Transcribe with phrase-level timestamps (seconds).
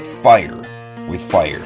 [0.00, 0.56] fire
[1.06, 1.62] with fire.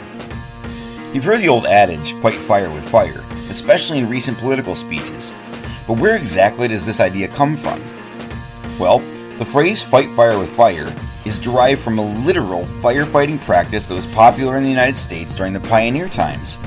[1.14, 5.32] You've heard the old adage, fight fire with fire, especially in recent political speeches.
[5.86, 7.80] But where exactly does this idea come from?
[8.78, 8.98] Well,
[9.38, 10.92] the phrase fight fire with fire
[11.24, 15.52] is derived from a literal firefighting practice that was popular in the United States during
[15.52, 16.58] the pioneer times.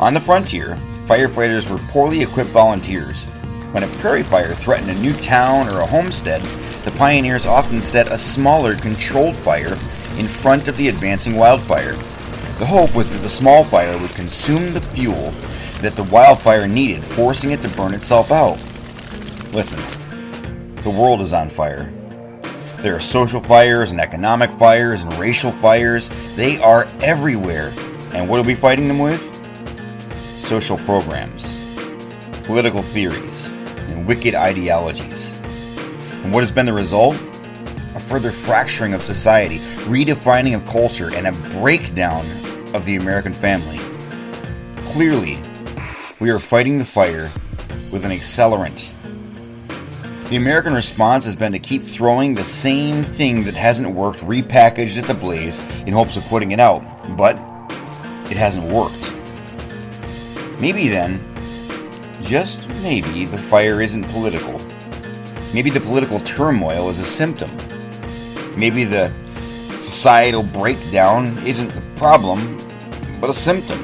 [0.00, 3.24] On the frontier, firefighters were poorly equipped volunteers.
[3.72, 6.42] When a prairie fire threatened a new town or a homestead,
[6.84, 9.76] the pioneers often set a smaller, controlled fire
[10.18, 11.94] in front of the advancing wildfire.
[12.58, 15.30] The hope was that the small fire would consume the fuel
[15.82, 18.62] that the wildfire needed, forcing it to burn itself out.
[19.52, 19.80] Listen,
[20.76, 21.92] the world is on fire.
[22.78, 26.08] There are social fires and economic fires and racial fires.
[26.36, 27.72] They are everywhere.
[28.12, 29.20] And what are we fighting them with?
[30.36, 31.56] Social programs,
[32.44, 33.48] political theories,
[33.88, 35.32] and wicked ideologies.
[36.22, 37.16] And what has been the result?
[37.96, 42.26] A further fracturing of society, redefining of culture, and a breakdown
[42.74, 43.78] of the American family.
[44.92, 45.38] Clearly,
[46.20, 47.30] we are fighting the fire
[47.90, 48.90] with an accelerant.
[50.28, 54.98] The American response has been to keep throwing the same thing that hasn't worked repackaged
[54.98, 56.82] at the blaze in hopes of putting it out,
[57.16, 57.36] but
[58.30, 59.10] it hasn't worked.
[60.60, 61.18] Maybe then,
[62.20, 64.60] just maybe, the fire isn't political.
[65.54, 67.48] Maybe the political turmoil is a symptom.
[68.56, 69.12] Maybe the
[69.72, 72.58] societal breakdown isn't the problem,
[73.20, 73.78] but a symptom.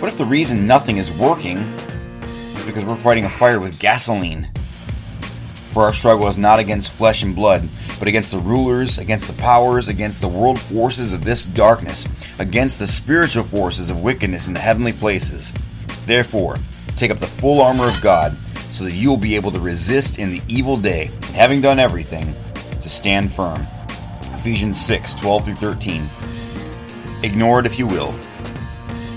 [0.00, 4.48] What if the reason nothing is working is because we're fighting a fire with gasoline?
[5.72, 7.68] For our struggle is not against flesh and blood,
[7.98, 12.06] but against the rulers, against the powers, against the world forces of this darkness,
[12.38, 15.52] against the spiritual forces of wickedness in the heavenly places.
[16.06, 16.56] Therefore,
[16.94, 18.36] take up the full armor of God,
[18.70, 21.78] so that you will be able to resist in the evil day, and having done
[21.78, 22.34] everything,
[22.82, 23.66] to stand firm.
[24.34, 26.02] Ephesians 6 12 through 13.
[27.22, 28.12] Ignore it if you will,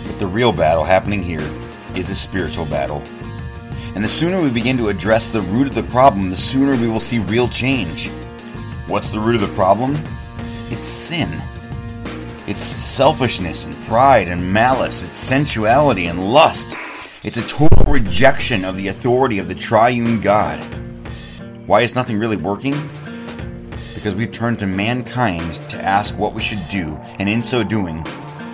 [0.07, 1.47] but the real battle happening here
[1.95, 3.01] is a spiritual battle.
[3.95, 6.87] And the sooner we begin to address the root of the problem, the sooner we
[6.87, 8.09] will see real change.
[8.87, 9.97] What's the root of the problem?
[10.69, 11.29] It's sin.
[12.47, 15.01] It's selfishness and pride and malice.
[15.01, 16.75] It's sensuality and lust.
[17.23, 20.59] It's a total rejection of the authority of the triune God.
[21.65, 22.75] Why is nothing really working?
[24.05, 28.03] Because we've turned to mankind to ask what we should do, and in so doing,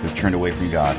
[0.02, 0.96] we've turned away from God.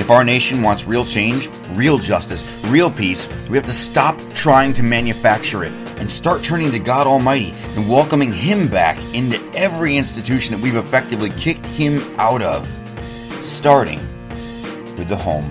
[0.00, 4.72] If our nation wants real change, real justice, real peace, we have to stop trying
[4.72, 5.70] to manufacture it
[6.00, 10.74] and start turning to God Almighty and welcoming Him back into every institution that we've
[10.74, 12.66] effectively kicked Him out of,
[13.44, 14.00] starting
[14.96, 15.48] with the home.